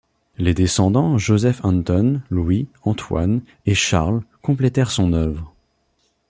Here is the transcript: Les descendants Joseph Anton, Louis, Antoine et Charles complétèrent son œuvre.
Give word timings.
Les 0.39 0.55
descendants 0.55 1.19
Joseph 1.19 1.63
Anton, 1.63 2.21
Louis, 2.31 2.67
Antoine 2.85 3.41
et 3.67 3.75
Charles 3.75 4.21
complétèrent 4.41 4.89
son 4.89 5.13
œuvre. 5.13 5.53